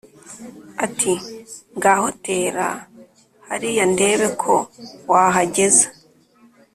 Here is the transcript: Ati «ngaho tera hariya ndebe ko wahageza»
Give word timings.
Ati 0.85 1.13
«ngaho 1.77 2.07
tera 2.25 2.67
hariya 3.47 3.83
ndebe 3.93 4.27
ko 4.41 4.53
wahageza» 5.11 5.87